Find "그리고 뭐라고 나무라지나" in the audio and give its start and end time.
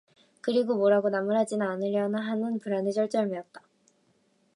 0.41-1.69